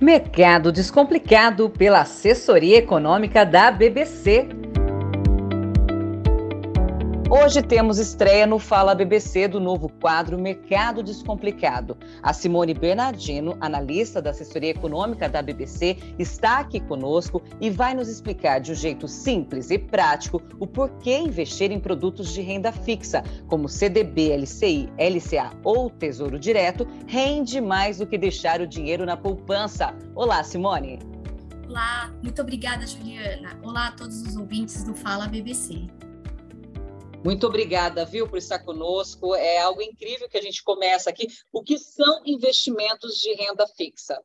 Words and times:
Mercado 0.00 0.72
Descomplicado 0.72 1.68
pela 1.68 2.00
Assessoria 2.00 2.78
Econômica 2.78 3.44
da 3.44 3.70
BBC. 3.70 4.48
Hoje 7.32 7.62
temos 7.62 7.98
estreia 7.98 8.44
no 8.44 8.58
Fala 8.58 8.92
BBC 8.92 9.46
do 9.46 9.60
novo 9.60 9.88
quadro 9.88 10.36
Mercado 10.36 11.00
Descomplicado. 11.00 11.96
A 12.20 12.32
Simone 12.32 12.74
Bernardino, 12.74 13.56
analista 13.60 14.20
da 14.20 14.30
assessoria 14.30 14.70
econômica 14.70 15.28
da 15.28 15.40
BBC, 15.40 15.96
está 16.18 16.58
aqui 16.58 16.80
conosco 16.80 17.40
e 17.60 17.70
vai 17.70 17.94
nos 17.94 18.08
explicar 18.08 18.58
de 18.58 18.72
um 18.72 18.74
jeito 18.74 19.06
simples 19.06 19.70
e 19.70 19.78
prático 19.78 20.42
o 20.58 20.66
porquê 20.66 21.18
investir 21.18 21.70
em 21.70 21.78
produtos 21.78 22.34
de 22.34 22.40
renda 22.40 22.72
fixa, 22.72 23.22
como 23.46 23.68
CDB, 23.68 24.36
LCI, 24.36 24.88
LCA 24.98 25.52
ou 25.62 25.88
Tesouro 25.88 26.36
Direto, 26.36 26.84
rende 27.06 27.60
mais 27.60 27.98
do 27.98 28.08
que 28.08 28.18
deixar 28.18 28.60
o 28.60 28.66
dinheiro 28.66 29.06
na 29.06 29.16
poupança. 29.16 29.94
Olá, 30.16 30.42
Simone. 30.42 30.98
Olá, 31.68 32.12
muito 32.24 32.42
obrigada, 32.42 32.84
Juliana. 32.84 33.56
Olá 33.62 33.86
a 33.86 33.92
todos 33.92 34.20
os 34.20 34.34
ouvintes 34.34 34.82
do 34.82 34.96
Fala 34.96 35.28
BBC. 35.28 35.86
Muito 37.22 37.46
obrigada, 37.46 38.06
viu, 38.06 38.26
por 38.26 38.38
estar 38.38 38.60
conosco. 38.60 39.34
É 39.34 39.58
algo 39.58 39.82
incrível 39.82 40.28
que 40.28 40.38
a 40.38 40.42
gente 40.42 40.62
começa 40.62 41.10
aqui. 41.10 41.26
O 41.52 41.62
que 41.62 41.76
são 41.76 42.22
investimentos 42.24 43.16
de 43.20 43.34
renda 43.34 43.66
fixa? 43.76 44.18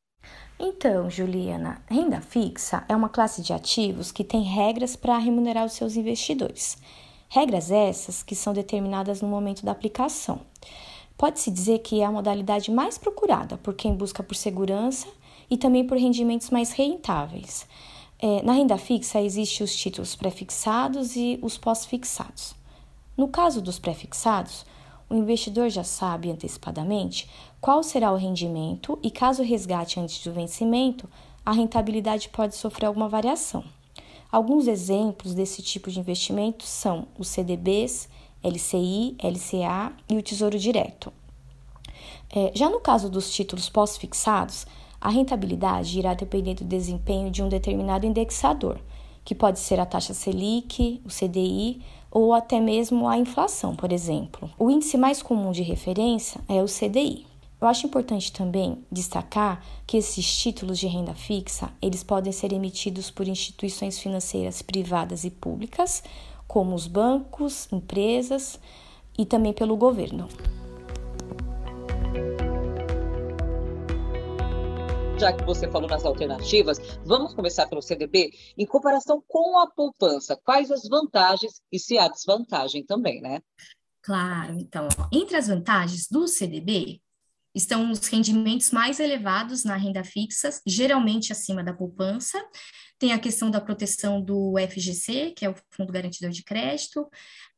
Então, 0.57 1.09
Juliana, 1.09 1.83
renda 1.89 2.21
fixa 2.21 2.85
é 2.87 2.95
uma 2.95 3.09
classe 3.09 3.41
de 3.41 3.51
ativos 3.51 4.13
que 4.13 4.23
tem 4.23 4.41
regras 4.43 4.95
para 4.95 5.17
remunerar 5.17 5.65
os 5.65 5.73
seus 5.73 5.97
investidores. 5.97 6.77
Regras 7.27 7.69
essas 7.69 8.23
que 8.23 8.33
são 8.33 8.53
determinadas 8.53 9.21
no 9.21 9.27
momento 9.27 9.65
da 9.65 9.73
aplicação. 9.73 10.39
Pode-se 11.17 11.51
dizer 11.51 11.79
que 11.79 11.99
é 11.99 12.05
a 12.05 12.11
modalidade 12.11 12.71
mais 12.71 12.97
procurada 12.97 13.57
por 13.57 13.73
quem 13.73 13.93
busca 13.93 14.23
por 14.23 14.35
segurança 14.35 15.07
e 15.49 15.57
também 15.57 15.85
por 15.85 15.97
rendimentos 15.97 16.49
mais 16.49 16.71
rentáveis. 16.71 17.67
É, 18.19 18.41
na 18.41 18.53
renda 18.53 18.77
fixa 18.77 19.21
existem 19.21 19.65
os 19.65 19.75
títulos 19.75 20.15
pré-fixados 20.15 21.17
e 21.17 21.37
os 21.41 21.57
pós-fixados. 21.57 22.55
No 23.17 23.27
caso 23.27 23.61
dos 23.61 23.79
prefixados, 23.79 24.65
o 25.09 25.15
investidor 25.15 25.69
já 25.69 25.83
sabe 25.83 26.31
antecipadamente 26.31 27.29
qual 27.61 27.83
será 27.83 28.11
o 28.11 28.17
rendimento 28.17 28.97
e, 29.01 29.09
caso 29.09 29.43
resgate 29.43 29.99
antes 29.99 30.23
do 30.23 30.33
vencimento, 30.33 31.07
a 31.45 31.51
rentabilidade 31.51 32.29
pode 32.29 32.55
sofrer 32.55 32.87
alguma 32.87 33.07
variação. 33.07 33.63
Alguns 34.31 34.67
exemplos 34.67 35.33
desse 35.33 35.61
tipo 35.61 35.89
de 35.89 35.99
investimento 35.99 36.65
são 36.65 37.07
os 37.17 37.27
CDBs, 37.27 38.09
LCI, 38.43 39.15
LCA 39.23 39.93
e 40.09 40.17
o 40.17 40.21
Tesouro 40.21 40.59
Direto. 40.59 41.13
É, 42.35 42.51
já 42.53 42.69
no 42.69 42.79
caso 42.79 43.09
dos 43.09 43.31
títulos 43.31 43.69
pós-fixados, 43.69 44.65
a 44.99 45.09
rentabilidade 45.09 45.97
irá 45.97 46.13
depender 46.13 46.55
do 46.55 46.65
desempenho 46.65 47.29
de 47.29 47.41
um 47.43 47.47
determinado 47.47 48.05
indexador, 48.05 48.79
que 49.23 49.35
pode 49.35 49.59
ser 49.59 49.79
a 49.79 49.85
taxa 49.85 50.13
Selic, 50.13 51.01
o 51.05 51.09
CDI 51.09 51.81
ou 52.15 52.33
até 52.33 52.61
mesmo 52.61 53.09
a 53.09 53.17
inflação, 53.17 53.75
por 53.75 53.91
exemplo. 53.91 54.49
O 54.57 54.71
índice 54.71 54.95
mais 54.95 55.21
comum 55.21 55.51
de 55.51 55.61
referência 55.61 56.39
é 56.47 56.63
o 56.63 56.65
CDI. 56.65 57.27
Eu 57.59 57.67
acho 57.67 57.87
importante 57.87 58.31
também 58.31 58.77
destacar 58.89 59.61
que 59.85 59.97
esses 59.97 60.25
títulos 60.37 60.79
de 60.79 60.87
renda 60.87 61.13
fixa, 61.13 61.69
eles 61.81 62.05
podem 62.05 62.31
ser 62.31 62.53
emitidos 62.53 63.11
por 63.11 63.27
instituições 63.27 63.99
financeiras 63.99 64.61
privadas 64.61 65.25
e 65.25 65.29
públicas, 65.29 66.01
como 66.47 66.73
os 66.73 66.87
bancos, 66.87 67.67
empresas 67.69 68.57
e 69.17 69.25
também 69.25 69.51
pelo 69.51 69.75
governo. 69.75 70.29
Já 75.17 75.31
que 75.31 75.45
você 75.45 75.69
falou 75.69 75.89
nas 75.89 76.03
alternativas, 76.03 76.77
vamos 77.05 77.33
começar 77.33 77.67
pelo 77.67 77.81
CDB. 77.81 78.31
Em 78.57 78.65
comparação 78.65 79.23
com 79.27 79.57
a 79.57 79.67
poupança, 79.67 80.39
quais 80.43 80.69
as 80.71 80.87
vantagens 80.87 81.61
e 81.71 81.79
se 81.79 81.97
há 81.97 82.07
desvantagem 82.07 82.85
também, 82.85 83.21
né? 83.21 83.41
Claro, 84.01 84.59
então, 84.59 84.87
entre 85.11 85.37
as 85.37 85.47
vantagens 85.47 86.07
do 86.09 86.27
CDB 86.27 87.01
estão 87.55 87.89
os 87.89 88.05
rendimentos 88.07 88.71
mais 88.71 88.99
elevados 88.99 89.63
na 89.63 89.77
renda 89.77 90.03
fixa, 90.03 90.49
geralmente 90.65 91.31
acima 91.31 91.63
da 91.63 91.73
poupança. 91.73 92.43
Tem 92.99 93.13
a 93.13 93.19
questão 93.19 93.49
da 93.49 93.61
proteção 93.61 94.21
do 94.21 94.55
FGC, 94.69 95.31
que 95.35 95.45
é 95.45 95.49
o 95.49 95.55
Fundo 95.71 95.93
Garantidor 95.93 96.31
de 96.31 96.43
Crédito, 96.43 97.09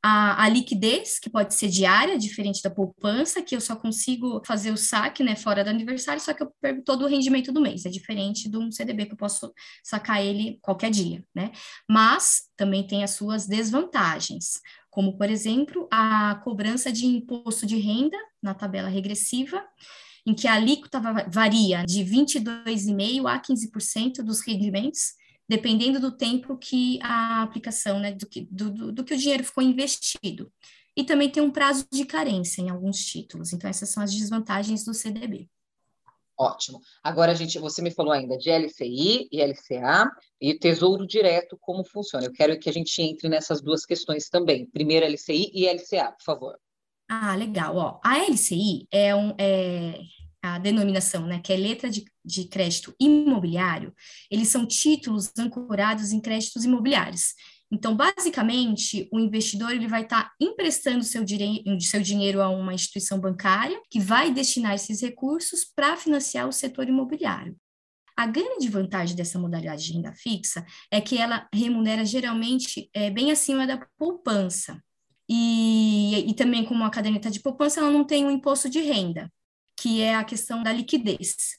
a, 0.04 0.44
a, 0.44 0.50
liquidez, 0.50 1.20
que 1.20 1.30
pode 1.30 1.54
ser 1.54 1.70
diária, 1.70 2.18
diferente 2.18 2.62
da 2.62 2.70
poupança, 2.70 3.42
que 3.42 3.56
eu 3.56 3.62
só 3.62 3.76
consigo 3.76 4.42
fazer 4.46 4.72
o 4.72 4.78
saque 4.78 5.24
né, 5.24 5.36
fora 5.36 5.64
do 5.64 5.70
aniversário, 5.70 6.22
só 6.22 6.34
que 6.34 6.44
eu 6.44 6.52
perco 6.62 6.84
todo 6.84 7.04
o 7.04 7.08
rendimento 7.08 7.52
do 7.52 7.62
mês. 7.62 7.86
É 7.86 7.90
diferente 7.90 8.50
de 8.50 8.58
um 8.58 8.72
CDB 8.72 9.08
que 9.08 9.14
eu 9.14 9.18
posso 9.18 9.52
sacar 9.84 10.24
ele 10.24 10.60
qualquer 10.62 10.92
dia, 10.92 11.24
né? 11.36 11.52
Mas 11.90 12.44
também 12.56 12.86
tem 12.86 13.04
as 13.04 13.12
suas 13.12 13.48
desvantagens, 13.48 14.62
como, 14.90 15.18
por 15.18 15.30
exemplo, 15.30 15.88
a 15.92 16.36
cobrança 16.44 16.92
de 16.92 17.06
imposto 17.06 17.66
de 17.66 17.78
renda 17.78 18.18
na 18.42 18.54
tabela 18.54 18.90
regressiva, 18.90 19.64
em 20.26 20.34
que 20.34 20.48
a 20.48 20.56
alíquota 20.56 21.00
varia 21.30 21.86
de 21.86 22.04
22,5% 22.04 23.26
a 23.28 23.40
15% 23.40 24.24
dos 24.24 24.42
rendimentos, 24.42 25.14
dependendo 25.48 26.00
do 26.00 26.12
tempo 26.12 26.58
que 26.58 27.00
a 27.02 27.42
aplicação, 27.42 28.00
né, 28.00 28.12
do 28.12 28.28
que, 28.28 28.48
do, 28.52 28.70
do, 28.70 28.92
do 28.92 29.04
que 29.04 29.14
o 29.14 29.18
dinheiro 29.18 29.44
ficou 29.44 29.64
investido. 29.64 30.52
E 30.96 31.04
também 31.04 31.30
tem 31.30 31.44
um 31.44 31.52
prazo 31.52 31.88
de 31.92 32.06
carência 32.06 32.62
em 32.62 32.70
alguns 32.70 33.06
títulos. 33.06 33.54
Então, 33.54 33.70
essas 33.70 33.90
são 33.90 34.02
as 34.02 34.14
desvantagens 34.14 34.84
do 34.84 34.94
CDB. 34.94 35.48
Ótimo. 36.40 36.80
Agora, 37.04 37.34
gente, 37.34 37.58
você 37.58 37.82
me 37.82 37.90
falou 37.90 38.12
ainda 38.12 38.38
de 38.38 38.50
LCI 38.52 39.28
e 39.32 39.42
LCA 39.42 40.12
e 40.40 40.54
Tesouro 40.54 41.08
Direto, 41.08 41.58
como 41.60 41.84
funciona. 41.84 42.26
Eu 42.26 42.32
quero 42.32 42.60
que 42.60 42.70
a 42.70 42.74
gente 42.74 43.02
entre 43.02 43.28
nessas 43.28 43.60
duas 43.62 43.86
questões 43.86 44.30
também. 44.30 44.68
Primeiro 44.68 45.06
LCI 45.06 45.52
e 45.54 45.68
LCA, 45.68 46.12
por 46.12 46.24
favor. 46.24 46.60
Ah, 47.10 47.36
legal. 47.36 47.76
Ó, 47.76 48.00
a 48.04 48.20
LCI 48.20 48.88
é, 48.92 49.16
um, 49.16 49.34
é, 49.40 50.00
a 50.42 50.60
denominação, 50.60 51.26
né, 51.26 51.40
que 51.40 51.52
é 51.52 51.58
letra 51.58 51.90
de, 51.90 52.06
de 52.24 52.46
crédito 52.46 52.94
imobiliário, 53.00 53.94
eles 54.30 54.50
são 54.50 54.66
títulos 54.66 55.32
ancorados 55.38 56.12
em 56.12 56.22
créditos 56.22 56.64
imobiliários. 56.64 57.34
Então, 57.70 57.96
basicamente, 57.96 59.10
o 59.12 59.20
investidor 59.20 59.72
ele 59.72 59.88
vai 59.88 60.04
estar 60.04 60.24
tá 60.24 60.32
emprestando 60.40 61.04
seu, 61.04 61.26
seu 61.82 62.02
dinheiro 62.02 62.42
a 62.42 62.50
uma 62.50 62.74
instituição 62.74 63.20
bancária 63.20 63.82
que 63.90 64.00
vai 64.00 64.32
destinar 64.32 64.74
esses 64.74 65.02
recursos 65.02 65.66
para 65.66 65.98
financiar 65.98 66.48
o 66.48 66.54
setor 66.54 66.88
imobiliário. 66.88 67.58
A 68.16 68.26
grande 68.26 68.70
vantagem 68.70 69.16
dessa 69.16 69.38
modalidade 69.38 69.86
de 69.86 69.94
renda 69.94 70.14
fixa 70.14 70.66
é 70.90 71.02
que 71.02 71.18
ela 71.18 71.48
remunera 71.54 72.04
geralmente 72.06 72.90
é, 72.94 73.12
bem 73.12 73.32
acima 73.32 73.68
da 73.68 73.86
poupança. 73.98 74.82
E, 75.30 76.26
e 76.26 76.34
também, 76.34 76.64
como 76.64 76.86
a 76.86 76.90
caderneta 76.90 77.30
de 77.30 77.42
poupança, 77.42 77.82
ela 77.82 77.92
não 77.92 78.06
tem 78.06 78.26
um 78.26 78.32
imposto 78.32 78.70
de 78.70 78.80
renda 78.80 79.30
que 79.80 80.02
é 80.02 80.16
a 80.16 80.24
questão 80.24 80.64
da 80.64 80.74
liquidez. 80.74 81.58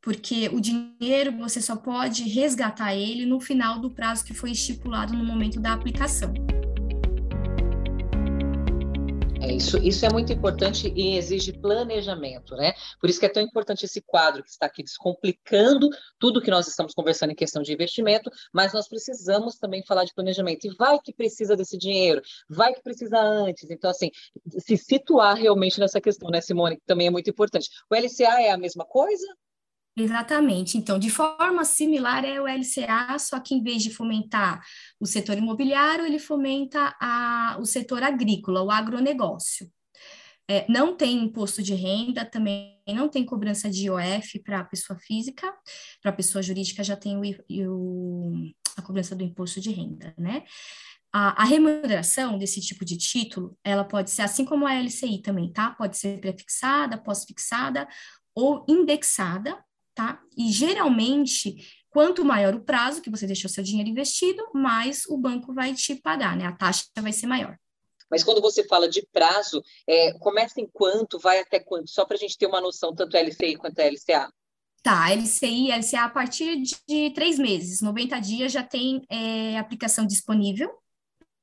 Porque 0.00 0.48
o 0.52 0.60
dinheiro 0.60 1.36
você 1.36 1.60
só 1.60 1.74
pode 1.74 2.22
resgatar 2.24 2.94
ele 2.94 3.26
no 3.26 3.40
final 3.40 3.80
do 3.80 3.90
prazo 3.90 4.24
que 4.24 4.32
foi 4.32 4.52
estipulado 4.52 5.12
no 5.12 5.24
momento 5.24 5.60
da 5.60 5.72
aplicação. 5.72 6.32
É, 9.46 9.52
isso, 9.52 9.78
isso 9.78 10.04
é 10.04 10.10
muito 10.10 10.32
importante 10.32 10.92
e 10.94 11.16
exige 11.16 11.52
planejamento, 11.52 12.56
né? 12.56 12.72
Por 13.00 13.08
isso 13.08 13.20
que 13.20 13.26
é 13.26 13.28
tão 13.28 13.42
importante 13.42 13.84
esse 13.84 14.02
quadro 14.02 14.42
que 14.42 14.50
está 14.50 14.66
aqui 14.66 14.82
descomplicando 14.82 15.88
tudo 16.18 16.42
que 16.42 16.50
nós 16.50 16.66
estamos 16.66 16.92
conversando 16.92 17.30
em 17.30 17.36
questão 17.36 17.62
de 17.62 17.72
investimento, 17.72 18.28
mas 18.52 18.72
nós 18.72 18.88
precisamos 18.88 19.56
também 19.56 19.84
falar 19.84 20.04
de 20.04 20.12
planejamento. 20.12 20.66
E 20.66 20.74
vai 20.76 20.98
que 20.98 21.12
precisa 21.12 21.56
desse 21.56 21.78
dinheiro, 21.78 22.20
vai 22.48 22.74
que 22.74 22.82
precisa 22.82 23.20
antes. 23.20 23.70
Então, 23.70 23.88
assim, 23.88 24.10
se 24.58 24.76
situar 24.76 25.36
realmente 25.36 25.78
nessa 25.78 26.00
questão, 26.00 26.28
né, 26.28 26.40
Simone, 26.40 26.76
que 26.76 26.84
também 26.84 27.06
é 27.06 27.10
muito 27.10 27.30
importante. 27.30 27.68
O 27.88 27.94
LCA 27.94 28.42
é 28.42 28.50
a 28.50 28.58
mesma 28.58 28.84
coisa? 28.84 29.26
Exatamente. 29.98 30.76
Então, 30.76 30.98
de 30.98 31.08
forma 31.08 31.64
similar 31.64 32.22
é 32.22 32.38
o 32.38 32.46
LCA, 32.46 33.18
só 33.18 33.40
que 33.40 33.54
em 33.54 33.62
vez 33.62 33.82
de 33.82 33.90
fomentar 33.90 34.60
o 35.00 35.06
setor 35.06 35.38
imobiliário, 35.38 36.04
ele 36.04 36.18
fomenta 36.18 36.94
a, 37.00 37.56
o 37.58 37.64
setor 37.64 38.02
agrícola, 38.02 38.62
o 38.62 38.70
agronegócio. 38.70 39.70
É, 40.48 40.70
não 40.70 40.94
tem 40.96 41.16
imposto 41.24 41.62
de 41.62 41.74
renda, 41.74 42.24
também 42.24 42.80
não 42.86 43.08
tem 43.08 43.24
cobrança 43.24 43.68
de 43.70 43.86
IOF 43.86 44.38
para 44.44 44.60
a 44.60 44.64
pessoa 44.64 44.98
física, 44.98 45.52
para 46.00 46.12
a 46.12 46.14
pessoa 46.14 46.42
jurídica 46.42 46.84
já 46.84 46.94
tem 46.94 47.16
o, 47.16 47.22
o, 47.68 48.52
a 48.76 48.82
cobrança 48.82 49.16
do 49.16 49.24
imposto 49.24 49.60
de 49.60 49.70
renda, 49.70 50.14
né? 50.16 50.44
A, 51.12 51.42
a, 51.42 51.44
remuneração 51.44 52.38
desse 52.38 52.60
tipo 52.60 52.84
de 52.84 52.96
título, 52.98 53.58
ela 53.64 53.84
pode 53.84 54.10
ser 54.10 54.22
assim 54.22 54.44
como 54.44 54.66
a 54.66 54.74
LCI 54.74 55.22
também, 55.22 55.50
tá? 55.52 55.70
Pode 55.70 55.96
ser 55.96 56.20
prefixada, 56.20 56.98
pós-fixada 56.98 57.88
ou 58.34 58.64
indexada, 58.68 59.58
tá? 59.96 60.22
E 60.36 60.52
geralmente, 60.52 61.56
quanto 61.88 62.24
maior 62.24 62.54
o 62.54 62.60
prazo 62.60 63.00
que 63.00 63.10
você 63.10 63.26
deixou 63.26 63.50
seu 63.50 63.64
dinheiro 63.64 63.88
investido, 63.88 64.46
mais 64.52 65.06
o 65.06 65.16
banco 65.16 65.52
vai 65.54 65.74
te 65.74 65.96
pagar, 65.96 66.36
né? 66.36 66.44
A 66.44 66.52
taxa 66.52 66.84
vai 67.00 67.12
ser 67.12 67.26
maior. 67.26 67.58
Mas 68.08 68.22
quando 68.22 68.40
você 68.40 68.62
fala 68.68 68.88
de 68.88 69.04
prazo, 69.10 69.60
é, 69.88 70.12
começa 70.18 70.60
em 70.60 70.68
quanto, 70.72 71.18
vai 71.18 71.40
até 71.40 71.58
quanto? 71.58 71.90
Só 71.90 72.04
para 72.04 72.16
a 72.16 72.20
gente 72.20 72.38
ter 72.38 72.46
uma 72.46 72.60
noção, 72.60 72.94
tanto 72.94 73.16
LCI 73.16 73.56
quanto 73.56 73.80
LCA. 73.80 74.30
Tá, 74.82 75.10
LCI, 75.10 75.72
LCA 75.72 76.04
a 76.04 76.10
partir 76.10 76.62
de 76.86 77.10
três 77.10 77.38
meses, 77.38 77.80
90 77.80 78.20
dias 78.20 78.52
já 78.52 78.62
tem 78.62 79.02
é, 79.10 79.58
aplicação 79.58 80.06
disponível, 80.06 80.70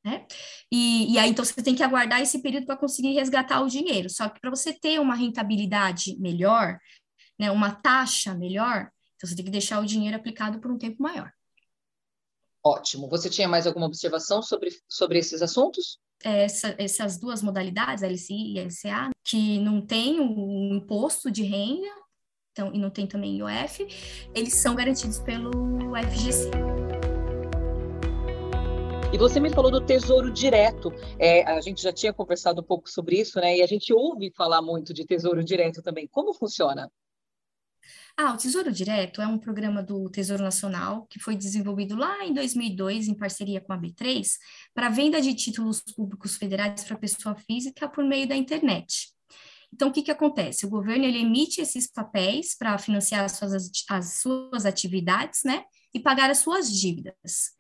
né? 0.06 0.25
E, 0.71 1.13
e, 1.13 1.17
aí, 1.17 1.29
então, 1.29 1.44
você 1.44 1.61
tem 1.61 1.75
que 1.75 1.83
aguardar 1.83 2.21
esse 2.21 2.41
período 2.41 2.65
para 2.65 2.77
conseguir 2.77 3.13
resgatar 3.13 3.61
o 3.61 3.69
dinheiro. 3.69 4.09
Só 4.09 4.29
que 4.29 4.39
para 4.39 4.49
você 4.49 4.71
ter 4.71 4.99
uma 4.99 5.15
rentabilidade 5.15 6.17
melhor, 6.19 6.77
né, 7.44 7.51
uma 7.51 7.72
taxa 7.72 8.34
melhor, 8.34 8.90
então 9.18 9.30
você 9.30 9.36
tem 9.36 9.44
que 9.44 9.51
deixar 9.51 9.81
o 9.81 9.86
dinheiro 9.86 10.16
aplicado 10.16 10.60
por 10.60 10.72
um 10.72 10.78
tempo 10.78 11.04
maior. 11.04 11.30
Ótimo. 12.63 13.10
Você 13.10 13.30
tinha 13.30 13.50
mais 13.50 13.68
alguma 13.68 13.86
observação 13.86 14.42
sobre, 14.42 14.69
sobre 14.88 15.19
esses 15.19 15.42
assuntos? 15.42 16.00
Essa, 16.24 16.74
essas 16.78 17.18
duas 17.18 17.42
modalidades, 17.42 18.01
LCI 18.01 18.54
e 18.54 18.60
LCA, 18.62 19.10
que 19.25 19.60
não 19.60 19.86
tem 19.86 20.22
o 20.22 20.74
imposto 20.74 21.30
de 21.30 21.44
renda, 21.44 21.90
então, 22.54 22.74
e 22.74 22.80
não 22.80 22.90
tem 22.90 23.06
também 23.06 23.40
IOF, 23.40 23.86
eles 24.34 24.54
são 24.54 24.74
garantidos 24.74 25.19
pelo 25.19 25.51
FGC. 25.98 26.50
E 29.12 29.18
você 29.18 29.40
me 29.40 29.50
falou 29.50 29.69
do 29.69 29.81
Tesouro 29.81 30.31
Direto. 30.31 30.94
É, 31.19 31.44
a 31.44 31.60
gente 31.60 31.84
já 31.84 31.92
tinha 31.92 32.13
conversado 32.13 32.62
um 32.62 32.63
pouco 32.63 32.90
sobre 32.90 33.19
isso, 33.19 33.40
né? 33.40 33.57
E 33.57 33.62
a 33.62 33.68
gente 33.68 33.94
ouve 33.94 34.31
falar 34.31 34.62
muito 34.62 34.94
de 34.94 35.06
Tesouro 35.06 35.44
Direto 35.44 35.84
também. 35.84 36.07
Como 36.07 36.34
funciona? 36.34 36.90
Ah, 38.15 38.31
o 38.33 38.38
Tesouro 38.38 38.71
Direto 38.71 39.21
é 39.24 39.27
um 39.27 39.39
programa 39.39 39.81
do 39.81 40.07
Tesouro 40.07 40.44
Nacional 40.44 41.07
que 41.10 41.19
foi 41.19 41.36
desenvolvido 41.36 41.95
lá 41.95 42.24
em 42.24 42.31
2002 42.31 43.07
em 43.07 43.15
parceria 43.15 43.60
com 43.60 43.74
a 43.74 43.77
B3 43.77 44.33
para 44.71 44.89
venda 44.89 45.19
de 45.19 45.33
títulos 45.33 45.81
públicos 45.81 46.38
federais 46.38 46.83
para 46.83 46.95
pessoa 46.95 47.36
física 47.36 47.89
por 47.89 48.04
meio 48.04 48.27
da 48.27 48.36
internet. 48.36 49.12
Então, 49.74 49.89
o 49.89 49.92
que, 49.92 50.04
que 50.04 50.12
acontece? 50.12 50.68
O 50.68 50.69
governo 50.69 51.06
ele 51.06 51.18
emite 51.18 51.60
esses 51.60 51.92
papéis 51.92 52.56
para 52.56 52.77
financiar 52.77 53.25
as 53.25 53.31
suas, 53.31 53.71
as 53.89 54.19
suas 54.19 54.66
atividades, 54.68 55.42
né, 55.44 55.63
e 55.92 56.00
pagar 56.00 56.30
as 56.30 56.38
suas 56.38 56.71
dívidas. 56.71 57.54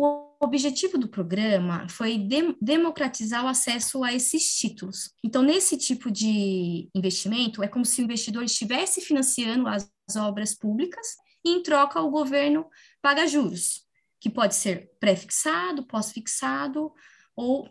O 0.00 0.36
objetivo 0.38 0.96
do 0.96 1.08
programa 1.08 1.88
foi 1.88 2.16
de 2.16 2.54
democratizar 2.62 3.44
o 3.44 3.48
acesso 3.48 4.04
a 4.04 4.14
esses 4.14 4.56
títulos. 4.56 5.12
Então, 5.24 5.42
nesse 5.42 5.76
tipo 5.76 6.08
de 6.08 6.88
investimento, 6.94 7.64
é 7.64 7.66
como 7.66 7.84
se 7.84 8.00
o 8.00 8.04
investidor 8.04 8.44
estivesse 8.44 9.00
financiando 9.00 9.66
as 9.66 9.90
obras 10.16 10.54
públicas 10.54 11.04
e, 11.44 11.50
em 11.50 11.64
troca, 11.64 12.00
o 12.00 12.12
governo 12.12 12.64
paga 13.02 13.26
juros, 13.26 13.84
que 14.20 14.30
pode 14.30 14.54
ser 14.54 14.88
pré-fixado, 15.00 15.84
pós-fixado 15.84 16.92
ou 17.34 17.68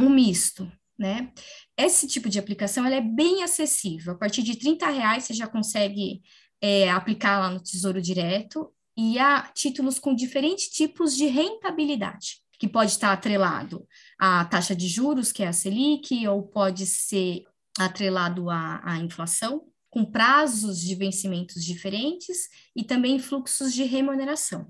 um 0.00 0.08
misto. 0.08 0.72
Né? 0.98 1.30
Esse 1.76 2.08
tipo 2.08 2.30
de 2.30 2.38
aplicação 2.38 2.86
é 2.86 3.02
bem 3.02 3.42
acessível. 3.42 4.14
A 4.14 4.18
partir 4.18 4.42
de 4.42 4.56
30 4.56 4.88
reais 4.88 5.24
você 5.24 5.34
já 5.34 5.46
consegue 5.46 6.22
é, 6.62 6.88
aplicar 6.88 7.38
lá 7.38 7.50
no 7.50 7.62
Tesouro 7.62 8.00
Direto 8.00 8.72
e 8.98 9.16
há 9.16 9.42
títulos 9.54 10.00
com 10.00 10.12
diferentes 10.12 10.66
tipos 10.70 11.16
de 11.16 11.26
rentabilidade, 11.26 12.42
que 12.58 12.66
pode 12.66 12.90
estar 12.90 13.12
atrelado 13.12 13.86
à 14.18 14.44
taxa 14.44 14.74
de 14.74 14.88
juros, 14.88 15.30
que 15.30 15.44
é 15.44 15.46
a 15.46 15.52
Selic, 15.52 16.26
ou 16.26 16.42
pode 16.42 16.84
ser 16.84 17.44
atrelado 17.78 18.50
à, 18.50 18.80
à 18.82 18.98
inflação, 18.98 19.64
com 19.88 20.04
prazos 20.04 20.80
de 20.80 20.96
vencimentos 20.96 21.64
diferentes 21.64 22.48
e 22.74 22.82
também 22.82 23.20
fluxos 23.20 23.72
de 23.72 23.84
remuneração. 23.84 24.66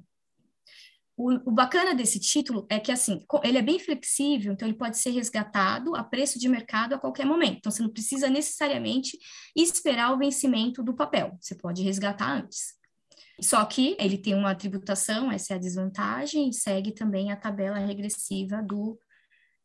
O, 1.17 1.33
o, 1.49 1.51
bacana 1.51 1.95
desse 1.95 2.21
título 2.21 2.67
é 2.69 2.79
que, 2.79 2.93
assim, 2.93 3.25
ele 3.43 3.57
é 3.57 3.63
bem 3.63 3.79
flexível, 3.79 4.53
então 4.53 4.69
ele 4.69 4.77
pode 4.77 4.99
ser 4.99 5.11
resgatado 5.11 5.97
a 5.97 6.05
preço 6.05 6.39
de 6.39 6.51
mercado 6.51 6.93
a 6.95 6.99
qualquer 6.99 7.25
momento. 7.25 7.57
Então, 7.57 7.73
você 7.73 7.83
não 7.83 7.91
precisa 7.91 8.29
necessariamente 8.29 9.19
esperar 9.57 10.13
o 10.13 10.19
vencimento 10.19 10.83
do 10.83 10.95
papel, 10.95 11.37
você 11.41 11.55
pode 11.55 11.83
resgatar 11.83 12.31
antes. 12.31 12.78
Só 13.41 13.65
que 13.65 13.97
ele 13.99 14.19
tem 14.19 14.35
uma 14.35 14.55
tributação, 14.55 15.31
essa 15.31 15.55
é 15.55 15.57
a 15.57 15.61
desvantagem, 15.61 16.53
segue 16.53 16.93
também 16.93 17.31
a 17.31 17.37
tabela 17.37 17.79
regressiva 17.79 18.63
do 18.63 18.99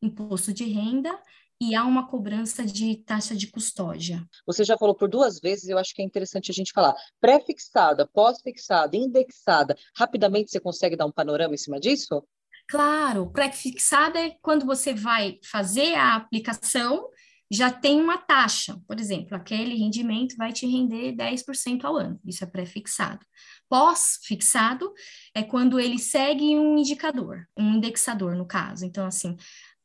imposto 0.02 0.54
de 0.54 0.66
renda 0.66 1.18
e 1.62 1.76
há 1.76 1.86
uma 1.86 2.08
cobrança 2.08 2.66
de 2.66 2.98
taxa 2.98 3.36
de 3.36 3.48
custódia. 3.48 4.24
Você 4.46 4.64
já 4.64 4.78
falou 4.78 4.94
por 4.94 5.10
duas 5.10 5.40
vezes, 5.40 5.70
eu 5.70 5.78
acho 5.78 5.94
que 5.94 6.02
é 6.02 6.06
interessante 6.06 6.52
a 6.52 6.54
gente 6.54 6.74
falar. 6.74 6.94
Pré-fixada, 7.22 8.08
pós-fixada, 8.08 8.98
indexada, 8.98 9.76
rapidamente 9.96 10.52
você 10.52 10.60
consegue 10.60 10.96
dar 10.96 11.06
um 11.06 11.12
panorama 11.12 11.54
em 11.54 11.58
cima 11.58 11.80
disso? 11.80 12.24
Claro, 12.68 13.30
pré-fixada 13.32 14.20
é 14.20 14.36
quando 14.42 14.66
você 14.66 14.94
vai 14.94 15.40
fazer 15.44 15.96
a 15.96 16.16
aplicação 16.16 17.10
já 17.54 17.72
tem 17.72 18.02
uma 18.02 18.18
taxa, 18.18 18.80
por 18.88 19.00
exemplo, 19.00 19.36
aquele 19.36 19.76
rendimento 19.76 20.36
vai 20.36 20.52
te 20.52 20.66
render 20.66 21.14
10% 21.14 21.84
ao 21.84 21.96
ano, 21.96 22.20
isso 22.26 22.44
é 22.44 22.48
pré-fixado. 22.48 23.26
Pós-fixado 23.70 24.92
é 25.36 25.44
quando 25.44 25.80
ele 25.80 26.00
segue 26.00 26.56
um 26.58 26.78
indicador, 26.78 27.48
um 27.58 27.76
indexador, 27.76 28.36
no 28.36 28.46
caso. 28.46 28.86
Então, 28.86 29.06
assim, 29.06 29.36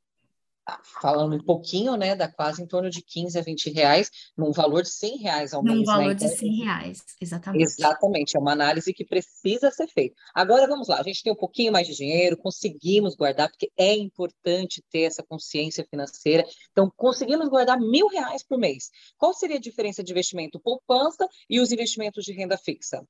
falando 1.02 1.36
um 1.36 1.44
pouquinho, 1.44 1.96
né, 1.96 2.16
dá 2.16 2.28
quase 2.28 2.62
em 2.62 2.68
torno 2.68 2.90
de 2.90 3.02
15 3.02 3.38
a 3.38 3.42
20 3.42 3.70
reais, 3.72 4.10
num 4.36 4.52
valor 4.52 4.82
de 4.82 4.90
100 4.90 5.18
reais 5.18 5.54
ao 5.54 5.64
mês. 5.64 5.78
Num 5.78 5.84
valor 5.84 6.10
né? 6.10 6.14
de 6.16 6.28
100 6.28 6.54
então, 6.54 6.66
reais, 6.66 7.04
exatamente. 7.22 7.64
Exatamente, 7.64 8.38
é 8.38 8.40
uma 8.40 8.52
análise 8.52 8.94
que 8.94 9.06
precisa 9.06 9.70
ser 9.72 9.88
feita. 9.88 10.16
Agora, 10.34 10.68
vamos 10.68 10.88
lá, 10.88 11.00
a 11.00 11.04
gente 11.04 11.22
tem 11.22 11.32
um 11.32 11.38
pouquinho 11.38 11.72
mais 11.72 11.88
de 11.88 11.96
dinheiro, 11.96 12.38
conseguimos 12.38 13.16
guardar, 13.16 13.50
porque 13.50 13.72
é 13.78 13.94
importante 13.94 14.84
ter 14.90 15.02
essa 15.02 15.24
consciência 15.24 15.86
financeira. 15.90 16.46
Então, 16.72 16.92
conseguimos 16.96 17.48
guardar 17.48 17.80
mil 17.80 18.08
reais 18.08 18.44
por 18.44 18.58
mês. 18.58 18.90
Qual 19.18 19.34
seria 19.34 19.58
a 19.58 19.62
diferença 19.62 20.04
de 20.04 20.12
investimento 20.12 20.60
poupança 20.60 21.28
e 21.50 21.60
os 21.60 21.72
investimentos 21.72 22.24
de 22.24 22.34
renda 22.34 22.58
fixa? 22.58 23.06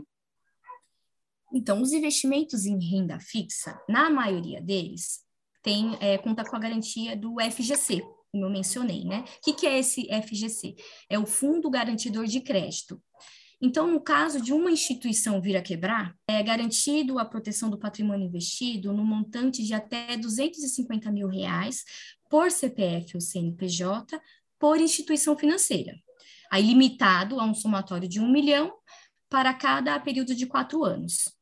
Então, 1.56 1.82
os 1.82 1.94
investimentos 1.94 2.66
em 2.66 2.78
renda 2.78 3.18
fixa, 3.18 3.80
na 3.88 4.10
maioria 4.10 4.62
deles, 4.62 5.22
tem, 5.64 5.98
é, 6.02 6.18
conta 6.18 6.44
com 6.44 6.54
a 6.54 6.60
garantia 6.60 7.16
do 7.16 7.38
FGC, 7.40 8.02
como 8.30 8.44
eu 8.44 8.50
mencionei, 8.50 9.06
né? 9.06 9.24
O 9.38 9.42
que, 9.42 9.54
que 9.54 9.66
é 9.66 9.80
esse 9.80 10.06
FGC? 10.22 10.76
É 11.10 11.18
o 11.18 11.26
Fundo 11.26 11.70
Garantidor 11.70 12.26
de 12.26 12.42
Crédito. 12.42 13.02
Então, 13.62 13.88
no 13.88 14.02
caso 14.02 14.42
de 14.42 14.52
uma 14.52 14.70
instituição 14.70 15.40
vir 15.40 15.56
a 15.56 15.62
quebrar, 15.62 16.14
é 16.28 16.44
garantido 16.44 17.18
a 17.18 17.24
proteção 17.24 17.70
do 17.70 17.80
patrimônio 17.80 18.28
investido 18.28 18.92
no 18.92 19.06
montante 19.06 19.64
de 19.64 19.74
até 19.74 20.18
250 20.18 21.10
mil 21.10 21.30
reais 21.30 21.86
por 22.30 22.52
CPF 22.52 23.16
ou 23.16 23.22
CNPJ 23.22 24.20
por 24.60 24.78
instituição 24.78 25.38
financeira. 25.38 25.96
Aí, 26.52 26.64
limitado 26.64 27.40
a 27.40 27.46
um 27.46 27.54
somatório 27.54 28.10
de 28.10 28.20
um 28.20 28.30
milhão 28.30 28.74
para 29.30 29.54
cada 29.54 29.98
período 30.02 30.36
de 30.36 30.46
quatro 30.46 30.84
anos. 30.84 31.35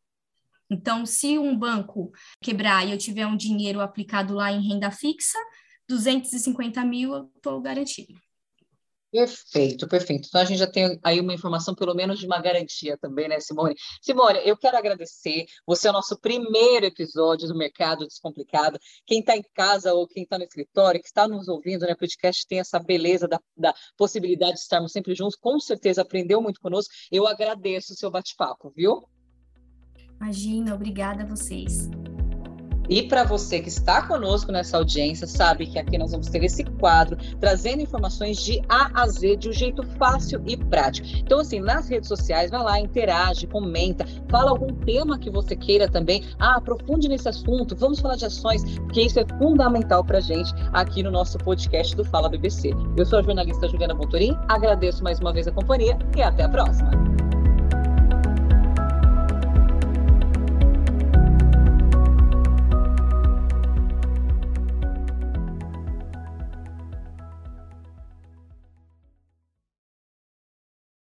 Então, 0.73 1.05
se 1.05 1.37
um 1.37 1.57
banco 1.57 2.11
quebrar 2.41 2.85
e 2.85 2.91
eu 2.91 2.97
tiver 2.97 3.27
um 3.27 3.37
dinheiro 3.37 3.79
aplicado 3.79 4.33
lá 4.33 4.51
em 4.51 4.67
renda 4.67 4.89
fixa, 4.89 5.37
250 5.87 6.83
mil 6.83 7.13
eu 7.13 7.31
estou 7.35 7.61
garantido. 7.61 8.13
Perfeito, 9.11 9.87
perfeito. 9.87 10.27
Então 10.27 10.41
a 10.41 10.43
gente 10.43 10.57
já 10.57 10.65
tem 10.65 10.99
aí 11.03 11.19
uma 11.19 11.35
informação, 11.35 11.75
pelo 11.75 11.93
menos 11.93 12.17
de 12.17 12.25
uma 12.25 12.41
garantia 12.41 12.97
também, 12.97 13.27
né, 13.27 13.39
Simone? 13.39 13.75
Simone, 14.01 14.39
eu 14.43 14.57
quero 14.57 14.75
agradecer. 14.75 15.45
Você 15.67 15.87
é 15.87 15.91
o 15.91 15.93
nosso 15.93 16.19
primeiro 16.19 16.87
episódio 16.87 17.47
do 17.47 17.55
Mercado 17.55 18.07
Descomplicado. 18.07 18.79
Quem 19.05 19.19
está 19.19 19.37
em 19.37 19.43
casa 19.53 19.93
ou 19.93 20.07
quem 20.07 20.23
está 20.23 20.39
no 20.39 20.43
escritório, 20.43 20.99
que 20.99 21.05
está 21.05 21.27
nos 21.27 21.47
ouvindo, 21.47 21.85
né, 21.85 21.93
podcast 21.93 22.47
tem 22.47 22.59
essa 22.59 22.79
beleza 22.79 23.27
da, 23.27 23.39
da 23.55 23.75
possibilidade 23.95 24.53
de 24.53 24.61
estarmos 24.61 24.91
sempre 24.91 25.13
juntos. 25.13 25.35
Com 25.35 25.59
certeza 25.59 26.01
aprendeu 26.01 26.41
muito 26.41 26.59
conosco. 26.59 26.91
Eu 27.11 27.27
agradeço 27.27 27.93
o 27.93 27.95
seu 27.95 28.09
bate-papo, 28.09 28.73
viu? 28.75 29.07
Imagina, 30.23 30.73
obrigada 30.73 31.23
a 31.23 31.25
vocês. 31.25 31.89
E 32.89 33.03
para 33.03 33.25
você 33.25 33.59
que 33.59 33.67
está 33.67 34.03
conosco 34.03 34.53
nessa 34.53 34.77
audiência, 34.77 35.27
sabe 35.27 35.65
que 35.65 35.77
aqui 35.77 35.97
nós 35.97 36.11
vamos 36.11 36.29
ter 36.29 36.41
esse 36.45 36.63
quadro 36.63 37.17
trazendo 37.41 37.81
informações 37.81 38.37
de 38.37 38.61
A 38.69 38.89
a 39.01 39.07
Z 39.07 39.35
de 39.35 39.49
um 39.49 39.51
jeito 39.51 39.83
fácil 39.97 40.41
e 40.45 40.55
prático. 40.55 41.05
Então, 41.17 41.39
assim, 41.39 41.59
nas 41.59 41.89
redes 41.89 42.07
sociais, 42.07 42.51
vai 42.51 42.63
lá, 42.63 42.79
interage, 42.79 43.47
comenta, 43.47 44.05
fala 44.29 44.51
algum 44.51 44.73
tema 44.73 45.19
que 45.19 45.29
você 45.29 45.57
queira 45.57 45.89
também. 45.89 46.23
Ah, 46.39 46.55
aprofunde 46.55 47.09
nesse 47.09 47.27
assunto, 47.27 47.75
vamos 47.75 47.99
falar 47.99 48.15
de 48.15 48.25
ações, 48.25 48.63
porque 48.79 49.01
isso 49.01 49.19
é 49.19 49.25
fundamental 49.37 50.05
para 50.05 50.21
gente 50.21 50.53
aqui 50.71 51.03
no 51.03 51.11
nosso 51.11 51.37
podcast 51.39 51.93
do 51.97 52.05
Fala 52.05 52.29
BBC. 52.29 52.71
Eu 52.95 53.05
sou 53.05 53.19
a 53.19 53.21
jornalista 53.21 53.67
Juliana 53.67 53.93
Montorim, 53.93 54.37
agradeço 54.47 55.03
mais 55.03 55.19
uma 55.19 55.33
vez 55.33 55.49
a 55.49 55.51
companhia 55.51 55.97
e 56.15 56.21
até 56.21 56.43
a 56.43 56.49
próxima. 56.49 57.12